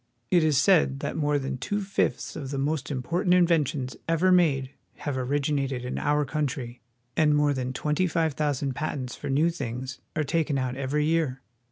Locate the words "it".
0.31-0.43